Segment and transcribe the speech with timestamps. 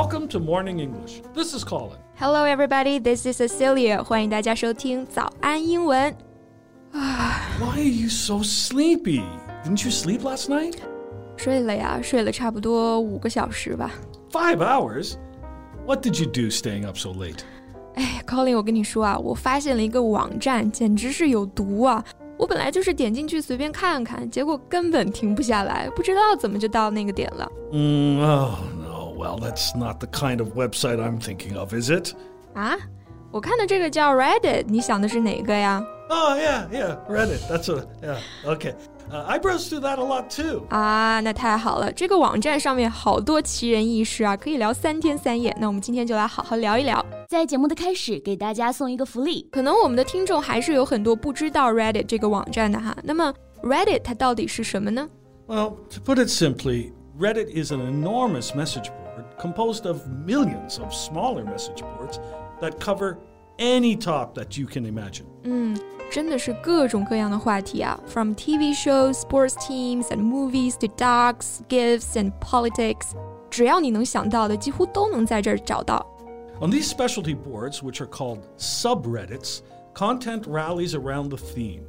[0.00, 1.22] Welcome to Morning English.
[1.32, 1.98] This is Colin.
[2.16, 2.98] Hello, everybody.
[2.98, 4.02] This is Cecilia.
[4.02, 6.12] 欢迎大家收听早安英文。
[6.92, 9.22] Why are you so sleepy?
[9.64, 10.78] Didn't you sleep last night?
[11.36, 13.92] 睡了呀，睡了差不多五个小时吧。
[14.32, 15.14] Five hours?
[15.86, 17.40] What did you do staying up so late?
[17.94, 22.04] 哎，Colin，我跟你说啊，我发现了一个网站，简直是有毒啊！
[22.36, 28.79] 我本来就是点进去随便看看，结果根本停不下来，不知道怎么就到那个点了 Mm, oh, no.
[29.20, 32.14] Well, that's not the kind of website I'm thinking of, is it?
[32.54, 32.76] 啊！
[33.30, 35.84] 我看的这个叫 Reddit，你想的是哪个呀？
[36.08, 36.96] Oh, yeah, yeah.
[37.08, 37.40] Reddit.
[37.48, 37.88] That's what.
[38.00, 38.18] Yeah.
[38.44, 38.74] Okay.
[39.10, 40.66] Uh, I browse through that a lot too.
[40.70, 41.92] 啊，那太好了！
[41.92, 45.54] 这个网站上面好多奇人异事啊，可以聊三天三夜。
[45.60, 47.04] 那我们今天就来好好聊一聊。
[47.28, 49.48] 在节目的开始，给大家送一个福利。
[49.52, 52.96] 可能我们的听众还是有很多不知道 Reddit 这个网站的哈。
[53.02, 55.08] 那么 Reddit 它到底是什么呢？
[55.46, 58.99] Well, to put it simply, Reddit is an enormous message board
[59.40, 62.20] composed of millions of smaller message boards
[62.60, 63.18] that cover
[63.58, 65.26] any top that you can imagine.
[66.10, 73.12] 真的是各种各样的话题啊，from TV shows, sports teams and movies to dogs, gifts and politics，
[73.50, 76.06] 只要你能想到的，几乎都能在这儿找到。
[76.60, 79.62] On these specialty boards, which are called subreddits,
[79.94, 81.82] content rallies around the theme.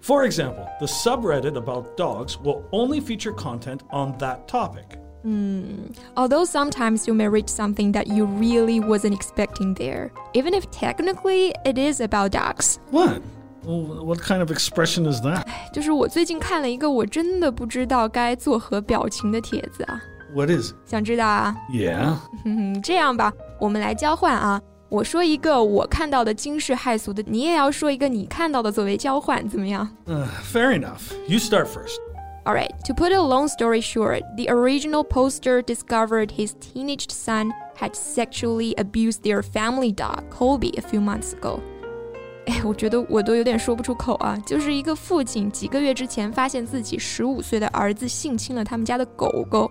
[0.00, 4.98] For example, the subreddit about dogs will only feature content on that topic.
[6.14, 11.52] Although sometimes you may read something that you really wasn't expecting there, even if technically
[11.64, 12.78] it is about dogs。
[12.92, 13.22] What?
[13.64, 15.44] Well, what kind of expression is that?
[15.72, 20.00] 就是我最近看了一个我真的不知道该作何表情的帖子啊，
[20.32, 20.76] What is it?
[20.86, 21.56] 想知道啊？
[21.72, 22.14] Yeah.
[22.44, 24.62] 嗯，这样吧，我们来交换啊。
[24.88, 31.12] 我说一个我看到的惊世骇俗的，你也要说一个你看到的作为交换，怎么样 Uh, fair enough.
[31.26, 31.98] You start first.
[32.46, 37.96] Alright, to put a long story short, the original poster discovered his teenage son had
[37.96, 41.60] sexually abused their family dog, Colby, a few months ago.
[42.46, 44.40] 哎，我觉得我都有点说不出口啊！
[44.46, 49.68] 就是一个父亲几个月之前发现自己十五岁的儿子性侵了他们家的狗狗，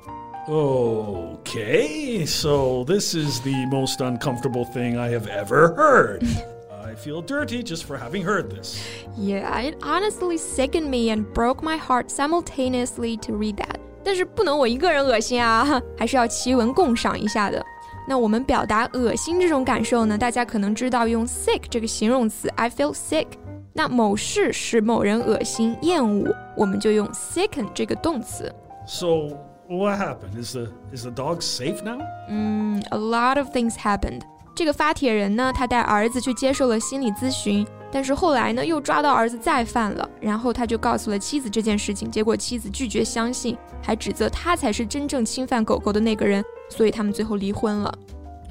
[0.47, 6.23] Okay, so this is the most uncomfortable thing I have ever heard.
[6.89, 8.79] I feel dirty just for having heard this.
[9.17, 13.79] Yeah, it honestly sickened me and broke my heart simultaneously to read that.
[14.03, 17.63] 但是不能我一个人恶心啊，还是要齐文共赏一下的。
[18.07, 23.25] 那我们表达恶心这种感受呢，大家可能知道用 sick 这个形容词，I feel sick。
[23.73, 28.53] 那某事使某人恶心、厌恶，我们就用 sicken 这个动词。
[28.85, 30.39] So what happened?
[30.39, 31.99] Is the is the dog safe now?
[32.29, 34.21] Mm, a lot of things happened.
[34.59, 47.93] 这个发帖人呢，他带儿子去接受了心理咨询，但是后来呢，又抓到儿子再犯了，然后他就告诉了妻子这件事情，结果妻子拒绝相信，还指责他才是真正侵犯狗狗的那个人，所以他们最后离婚了。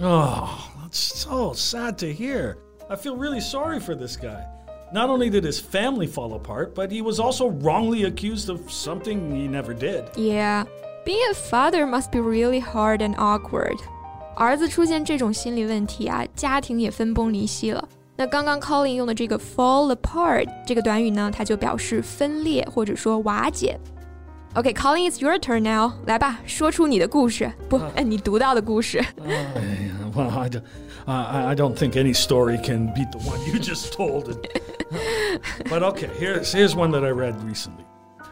[0.01, 0.49] Oh,
[0.83, 2.57] that's so sad to hear.
[2.91, 4.45] I feel really sorry for this guy.
[4.93, 9.33] Not only did his family fall apart, but he was also wrongly accused of something
[9.33, 10.05] he never did.
[10.17, 10.65] Yeah,
[11.07, 13.77] being a father must be really hard and awkward.
[14.39, 17.89] 儿子出现这种心理问题啊，家庭也分崩离析了。
[18.17, 23.79] 那刚刚 Colin 用的这个 fall apart 这个短语呢，它就表示分裂或者说瓦解。
[24.55, 29.05] OK，Colin，it's、your turn now，来吧，说出你的故事，不，哎，你读到的故事。
[30.15, 30.61] Well, I, d-
[31.07, 34.37] I- I don't think any story can beat the one you just told.
[35.69, 37.85] but okay, here's, here's one that I read recently.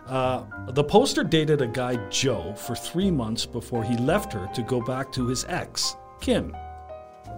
[0.06, 4.62] Uh, the poster dated a guy, Joe, for three months before he left her to
[4.62, 6.54] go back to his ex, Kim.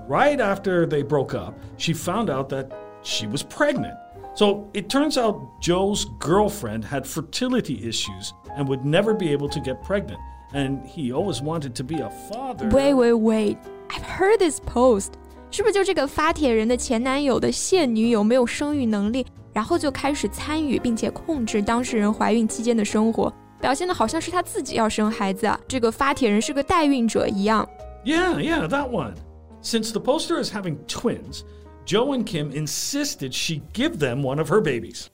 [0.06, 2.72] Right after they broke up, she found out that
[3.03, 3.97] she was pregnant.
[4.34, 9.61] So it turns out Joe's girlfriend had fertility issues and would never be able to
[9.61, 10.21] get pregnant.
[10.53, 12.69] And he always wanted to be a father.
[12.69, 13.59] Wait, wait, wait.
[13.91, 15.12] I've heard this post.
[15.50, 19.25] 是不是就这个发帖人的前男友的现女友没有生育能力，
[19.59, 25.59] 然后就开始参与并且控制当事人怀孕期间的生活，表现的好像是他自己要生孩子啊？
[25.69, 27.69] 这个发帖人是个代孕者一样。
[28.04, 29.15] Yeah, yeah, that one.
[29.63, 31.42] Since the poster is having twins,
[31.86, 35.07] Joe and Kim insisted she give them one of her babies.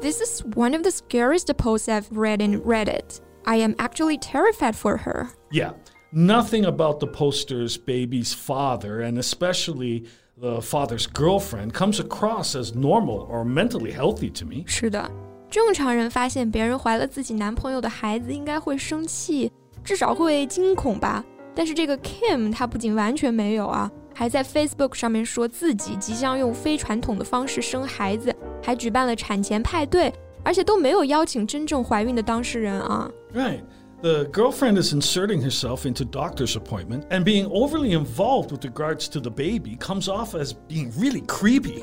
[0.00, 3.20] This is one of the scariest posts I've read in Reddit.
[3.46, 5.30] I am actually terrified for her.
[5.50, 5.72] Yeah,
[6.12, 10.04] nothing about the poster's baby's father, and especially
[10.40, 14.64] the father's girlfriend, comes across as normal or mentally healthy to me.
[14.66, 15.10] 是的，
[15.50, 19.50] 正常人发现别人怀了自己男朋友的孩子，应该会生气，
[19.82, 21.24] 至少会惊恐吧。
[21.54, 33.10] 但是这个 Kim 她不仅完全没有啊，还在 Facebook 上面说自己即将用非传统的方式生孩子，还举办了产前派对，而且都没有邀请真正怀孕的当事人啊。
[33.34, 33.60] Right.
[34.02, 39.20] The girlfriend is inserting herself into doctor's appointment and being overly involved with regards to
[39.20, 41.82] the baby comes off as being really creepy.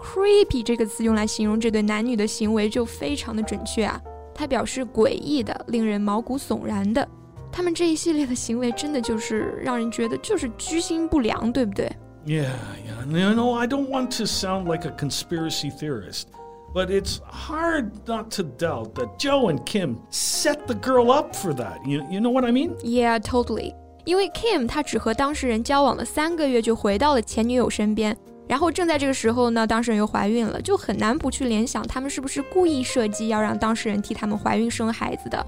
[0.00, 4.00] creepy 这个词用来形容这对男女的行为就非常的准确啊，
[4.34, 7.06] 它表示诡异的、令人毛骨悚然的。
[7.50, 11.90] 他们这一系列的行为真的就是让人觉得就是居心不良，对不对？
[12.24, 12.50] Yeah,
[12.86, 13.04] yeah.
[13.10, 16.24] You know, I don't want to sound like a conspiracy theorist,
[16.74, 21.54] but it's hard not to doubt that Joe and Kim set the girl up for
[21.54, 21.78] that.
[21.86, 22.76] You, you know what I mean?
[22.82, 23.74] Yeah, totally.
[24.04, 28.16] 因为 Kim 他只和当事人交往了三个月就回到了前女友身边，
[28.46, 35.44] 然后正在这个时候呢，当事人又怀孕了，就很难不去联想他们是不是故意设计要让当事人替他们怀孕生孩子的。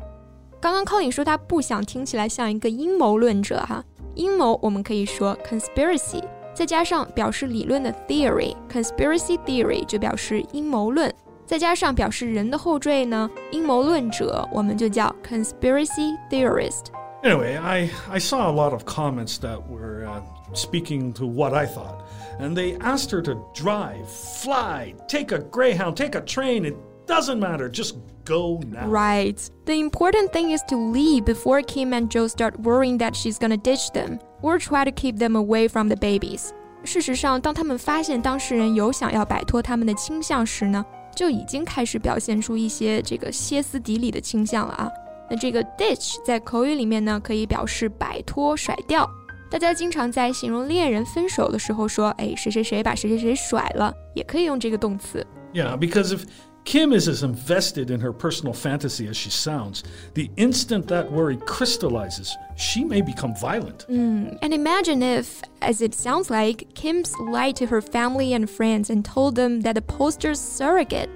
[0.61, 3.85] 刚刚 Colin 说他不想听起来像一个阴谋论者哈，
[4.17, 6.21] 阴谋我们可以说 conspiracy，
[6.55, 11.13] 再加上表示理论的 theory，conspiracy theory 就表示阴谋论，
[11.47, 16.87] 再加上表示人的后缀呢，阴谋论者我们就叫 conspiracy theorist。
[17.23, 20.21] Anyway, I, I saw a lot of comments that were uh,
[20.55, 22.05] speaking to what I thought.
[22.39, 26.65] And they asked her to drive, fly, take a Greyhound, take a train.
[26.65, 27.69] It doesn't matter.
[27.69, 28.87] Just go now.
[28.87, 29.37] Right.
[29.65, 33.57] The important thing is to leave before Kim and Joe start worrying that she's gonna
[33.57, 36.50] ditch them Or try to keep them away from the babies.
[36.84, 40.86] 事实上，当他们发现当事人有想要摆脱他们的倾向时呢，
[41.16, 44.92] 就已经开始表现出一些这个歇斯底里的倾向了啊。
[45.30, 49.10] 那这个 ditch 在口语里面呢，可以表示摆脱、甩掉。
[49.50, 55.26] 大家经常在形容恋人分手的时候说，哎，谁谁谁把谁谁谁甩了，也可以用这个动词。
[55.54, 56.24] Yeah, because if
[56.65, 61.39] Kim is as invested in her personal fantasy as she sounds, the instant that worry
[61.39, 63.87] crystallizes, she may become violent.
[63.89, 69.03] And imagine if, as it sounds like, Kim's lied to her family and friends and
[69.03, 71.09] told them that the poster's surrogate,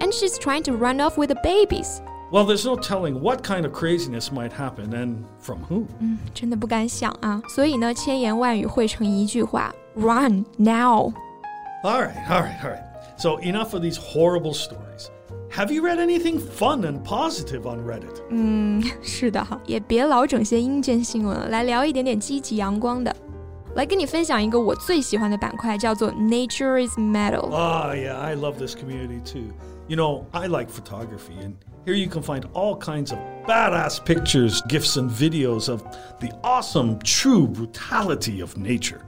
[0.00, 2.00] and she's trying to run off with the babies.
[2.30, 5.88] Well, there's no telling what kind of craziness might happen and from who.
[6.32, 7.42] 真的不敢想啊！
[7.48, 11.12] 所以呢，千言万语汇成一句话：Run now！
[11.82, 12.84] All right, all right, all right.
[13.16, 15.10] So, enough of these horrible stories.
[15.50, 18.22] Have you read anything fun and positive on Reddit?
[19.02, 23.14] 是的哈，也别老整些阴间新闻了，来聊一点点积极阳光的。
[23.74, 27.50] 来跟你分享一个我最喜欢的板块，叫做 Nature is Metal。
[27.50, 29.52] Oh, yeah, I love this community too.
[29.86, 31.54] You know, I like photography, and
[31.84, 35.82] here you can find all kinds of badass pictures, gifs, and videos of
[36.20, 39.00] the awesome, true brutality of nature.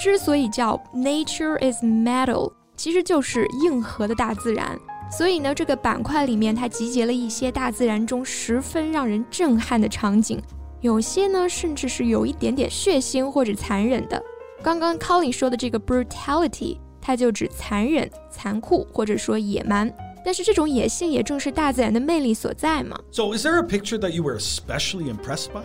[0.00, 4.78] 之所以叫 Nature is Metal， 其实就是硬核的大自然。
[5.10, 10.40] 所以呢，这个板块里面它集结了一些大自然中十分让人震撼的场景，
[10.80, 14.20] 有些呢甚至是有一点点血腥或者残忍的。
[14.62, 19.92] 刚刚 Colin 说的这个 brutality，它就指残忍、残酷或者说野蛮。
[20.24, 22.98] 但是这种野性也正是大自然的魅力所在嘛。
[23.10, 25.62] So, is there a picture that you were especially impressed by?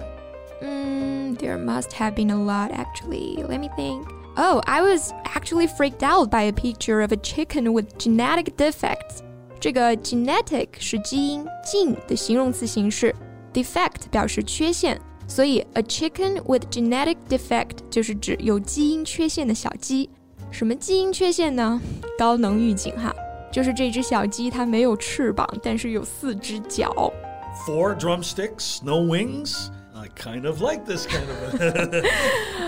[0.61, 3.41] Mm, there must have been a lot actually.
[3.47, 4.03] Let me think.
[4.35, 9.21] Oh, I was actually freaked out by a picture of a chicken with genetic defects.
[9.59, 13.13] 这个 genetic 是基因近的形容词形式，
[13.53, 20.09] defect 表示缺陷，所以 a chicken with genetic defect 就是指有基因缺陷的小鸡。
[20.51, 21.81] 什么基因缺陷呢？
[22.17, 23.13] 高能预警哈，
[23.51, 27.11] 就是这只小鸡它没有翅膀，但是有四只脚。
[27.67, 29.67] Four drumsticks, no wings?
[30.03, 32.05] I kind of like this kind of.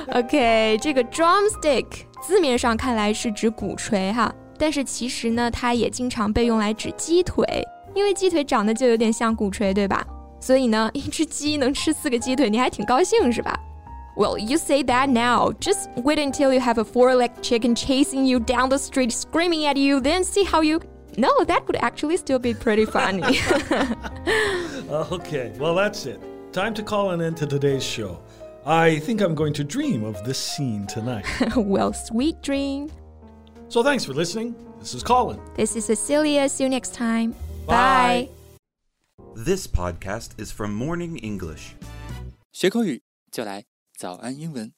[0.14, 1.86] OK，这个 drumstick
[2.22, 7.46] 字面上看来是指鼓槌哈，但是其实呢，它也经常被用来指鸡腿，
[7.96, 10.06] 因为鸡腿长得就有点像鼓槌，对吧？
[10.40, 13.58] 所以呢，一只鸡能吃四个鸡腿，你还挺高兴是吧？
[14.18, 15.54] Well, you say that now.
[15.54, 19.78] Just wait until you have a four-legged chicken chasing you down the street, screaming at
[19.78, 20.02] you.
[20.02, 20.82] Then see how you.
[21.16, 23.40] No, that would actually still be pretty funny.
[25.12, 26.20] okay, well, that's it.
[26.56, 28.20] Time to call an end to today's show.
[28.66, 31.26] I think I'm going to dream of this scene tonight.
[31.56, 32.90] well, sweet dream.
[33.70, 34.54] so, thanks for listening.
[34.80, 35.40] This is Colin.
[35.56, 36.50] This is Cecilia.
[36.50, 37.34] See you next time.
[37.66, 38.30] Bye.
[39.36, 41.76] This podcast is from Morning English.
[42.52, 43.64] 学口语就来
[43.98, 44.74] 早安英文。